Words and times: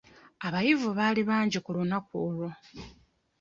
Abayivu 0.45 0.89
baali 0.97 1.21
bangi 1.29 1.57
ku 1.65 1.69
lunaku 1.75 2.13
olwo. 2.27 2.49